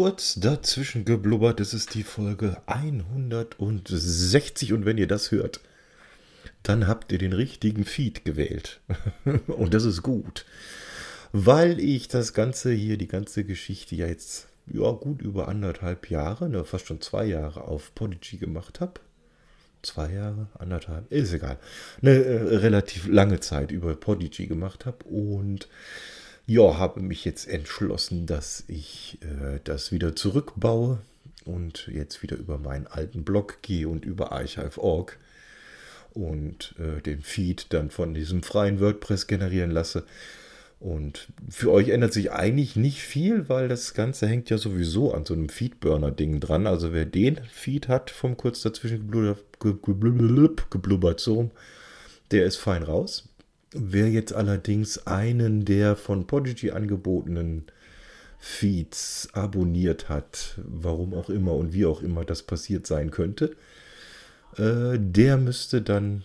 [0.00, 1.60] kurz dazwischen geblubbert.
[1.60, 5.60] Es ist die Folge 160 und wenn ihr das hört,
[6.62, 8.80] dann habt ihr den richtigen Feed gewählt.
[9.46, 10.46] und das ist gut,
[11.32, 16.48] weil ich das Ganze hier, die ganze Geschichte ja jetzt ja, gut über anderthalb Jahre,
[16.48, 19.02] ne, fast schon zwei Jahre auf Podigy gemacht habe.
[19.82, 21.58] Zwei Jahre, anderthalb, ist egal.
[22.00, 25.68] Eine äh, relativ lange Zeit über Podigy gemacht habe und
[26.46, 30.98] ja, habe mich jetzt entschlossen, dass ich äh, das wieder zurückbaue
[31.44, 35.18] und jetzt wieder über meinen alten Blog gehe und über archive.org
[36.12, 40.04] und äh, den Feed dann von diesem freien WordPress generieren lasse.
[40.80, 45.26] Und für euch ändert sich eigentlich nicht viel, weil das Ganze hängt ja sowieso an
[45.26, 46.66] so einem Feedburner-Ding dran.
[46.66, 49.10] Also wer den Feed hat vom kurz dazwischen
[49.60, 51.50] geblubbert so,
[52.30, 53.28] der ist fein raus.
[53.72, 57.66] Wer jetzt allerdings einen der von Podigy angebotenen
[58.38, 63.56] Feeds abonniert hat, warum auch immer und wie auch immer das passiert sein könnte,
[64.56, 66.24] äh, der müsste dann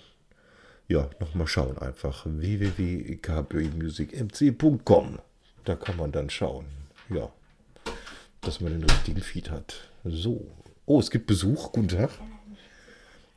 [0.87, 5.19] ja nochmal schauen einfach www.kbmusicmc.com.
[5.65, 6.65] Da kann man dann schauen,
[7.09, 7.31] ja,
[8.41, 9.87] dass man den richtigen Feed hat.
[10.03, 10.47] So.
[10.85, 11.71] Oh, es gibt Besuch.
[11.71, 12.09] Guten Tag.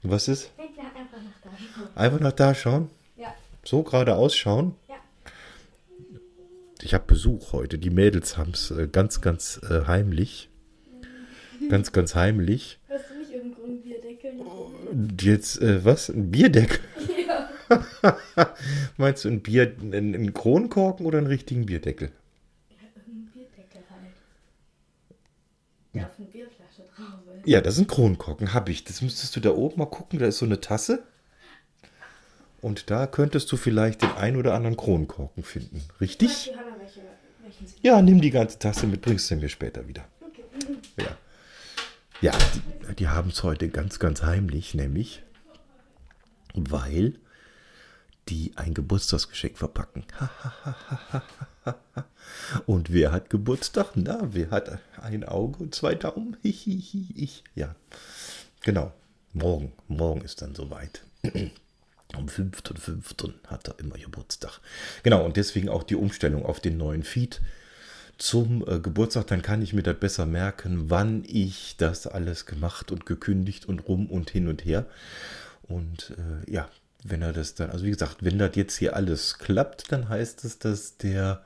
[0.02, 0.50] Was ist?
[1.94, 2.88] Einfach nach da schauen.
[3.64, 4.74] So gerade ausschauen?
[4.88, 4.96] Ja.
[6.82, 7.78] Ich habe Besuch heute.
[7.78, 10.48] Die Mädels haben es äh, ganz, ganz äh, heimlich.
[11.68, 12.78] Ganz, ganz heimlich.
[12.88, 14.32] Hast du nicht irgendwo einen Bierdeckel?
[15.20, 16.08] Jetzt, äh, was?
[16.08, 16.78] Ein Bierdeckel?
[17.26, 17.50] Ja.
[18.96, 22.12] Meinst du ein Bier, einen, einen Kronkorken oder einen richtigen Bierdeckel?
[23.34, 24.12] Bierdeckel halt.
[25.94, 27.46] Der auf eine Bierflasche drauf ist.
[27.46, 28.84] Ja, das ist ein Kronkorken, habe ich.
[28.84, 30.18] Das müsstest du da oben mal gucken.
[30.18, 31.02] Da ist so eine Tasse.
[32.60, 35.82] Und da könntest du vielleicht den ein oder anderen Kronkorken finden.
[36.00, 36.52] Richtig?
[37.82, 40.04] Ja, nimm die ganze Tasse mit, bringst du mir später wieder.
[40.20, 40.44] Okay.
[40.96, 41.16] Ja,
[42.20, 45.22] ja die, die haben es heute ganz, ganz heimlich, nämlich
[46.54, 47.14] weil
[48.28, 50.04] die ein Geburtstagsgeschenk verpacken.
[52.66, 53.92] und wer hat Geburtstag?
[53.94, 56.36] Na, wer hat ein Auge und zwei Daumen?
[56.42, 57.44] Ich.
[57.54, 57.74] Ja,
[58.62, 58.92] genau.
[59.32, 61.02] Morgen, morgen ist dann soweit.
[62.14, 63.32] Am 5.5.
[63.46, 64.60] hat er immer Geburtstag.
[65.02, 67.40] Genau, und deswegen auch die Umstellung auf den neuen Feed
[68.16, 69.26] zum äh, Geburtstag.
[69.26, 73.80] Dann kann ich mir das besser merken, wann ich das alles gemacht und gekündigt und
[73.88, 74.86] rum und hin und her.
[75.62, 76.68] Und äh, ja,
[77.04, 80.44] wenn er das dann, also wie gesagt, wenn das jetzt hier alles klappt, dann heißt
[80.44, 81.42] es, dass der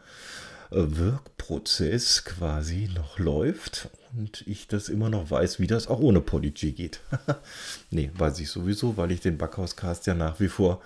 [0.71, 6.21] äh, Wirkprozess quasi noch läuft und ich das immer noch weiß, wie das auch ohne
[6.21, 7.01] Podigy geht.
[7.91, 10.83] nee, weiß ich sowieso, weil ich den Backhauscast ja nach wie vor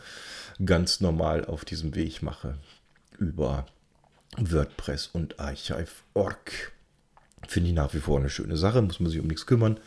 [0.64, 2.58] ganz normal auf diesem Weg mache.
[3.18, 3.66] Über
[4.36, 6.72] WordPress und Archive.org.
[7.48, 9.78] Finde ich nach wie vor eine schöne Sache, muss man sich um nichts kümmern.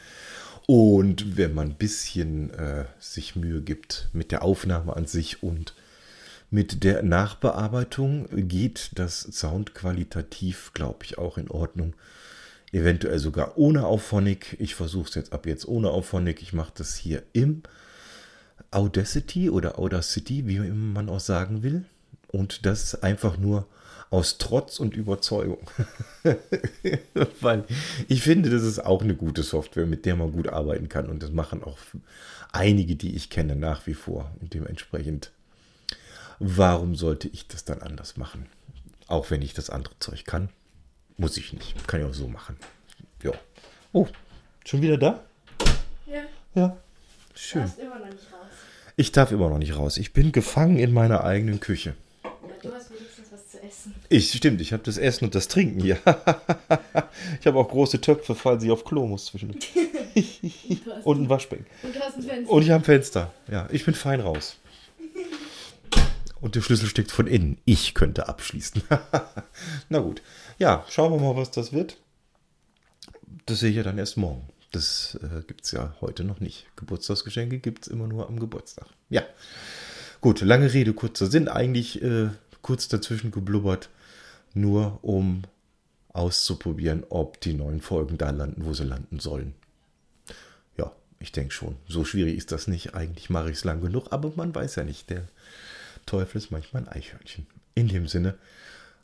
[0.68, 5.74] Und wenn man ein bisschen äh, sich Mühe gibt mit der Aufnahme an sich und
[6.52, 11.94] mit der Nachbearbeitung, geht das Sound qualitativ, glaube ich, auch in Ordnung.
[12.72, 14.56] Eventuell sogar ohne Auphonic.
[14.60, 16.42] Ich versuche es jetzt ab jetzt ohne Auphonic.
[16.42, 17.64] Ich mache das hier im
[18.72, 21.86] Audacity oder Audacity, wie man auch sagen will.
[22.28, 23.68] Und das einfach nur
[24.12, 25.60] aus Trotz und Überzeugung.
[27.42, 27.64] Weil
[28.08, 31.10] ich finde, das ist auch eine gute Software, mit der man gut arbeiten kann.
[31.10, 31.78] Und das machen auch
[32.52, 34.32] einige, die ich kenne, nach wie vor.
[34.42, 35.32] Und dementsprechend,
[36.40, 38.48] warum sollte ich das dann anders machen?
[39.08, 40.50] Auch wenn ich das andere Zeug kann.
[41.20, 41.86] Muss ich nicht.
[41.86, 42.56] Kann ich auch so machen.
[43.22, 43.32] Ja.
[43.92, 44.08] Oh,
[44.66, 45.20] schon wieder da?
[46.08, 46.22] Ja.
[46.56, 46.68] Ja.
[46.70, 47.64] Du Schön.
[47.64, 48.48] hast immer noch nicht raus.
[48.96, 49.98] Ich darf immer noch nicht raus.
[49.98, 51.94] Ich bin gefangen in meiner eigenen Küche.
[52.24, 52.32] Ja,
[52.62, 53.96] du hast wenigstens was zu essen.
[54.08, 55.98] Ich, stimmt, ich habe das Essen und das Trinken hier.
[57.42, 59.68] ich habe auch große Töpfe, falls ich auf Klo muss zwischendurch.
[60.16, 61.66] Du Und ein Waschbecken.
[61.84, 62.52] und du hast ein Fenster.
[62.52, 63.34] Und ich habe ein Fenster.
[63.50, 64.58] Ja, ich bin fein raus.
[66.42, 67.58] Und der Schlüssel steckt von innen.
[67.66, 68.82] Ich könnte abschließen.
[69.90, 70.22] Na gut.
[70.58, 71.98] Ja, schauen wir mal, was das wird.
[73.46, 74.48] Das sehe ich ja dann erst morgen.
[74.72, 76.68] Das äh, gibt es ja heute noch nicht.
[76.76, 78.88] Geburtstagsgeschenke gibt es immer nur am Geburtstag.
[79.10, 79.24] Ja.
[80.22, 81.48] Gut, lange Rede, kurzer Sinn.
[81.48, 82.30] Eigentlich äh,
[82.62, 83.90] kurz dazwischen geblubbert,
[84.54, 85.44] nur um
[86.14, 89.56] auszuprobieren, ob die neuen Folgen da landen, wo sie landen sollen.
[90.78, 91.78] Ja, ich denke schon.
[91.88, 92.96] So schwierig ist das nicht.
[92.96, 95.10] Eigentlich mache ich es lang genug, aber man weiß ja nicht.
[95.10, 95.28] Der
[96.10, 97.46] Teufel ist manchmal ein Eichhörnchen.
[97.76, 98.36] In dem Sinne,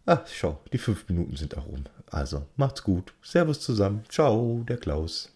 [0.07, 1.83] ach, schau, die fünf Minuten sind auch rum.
[2.07, 3.13] Also, macht's gut.
[3.21, 4.03] Servus zusammen.
[4.09, 5.34] Ciao, der Klaus.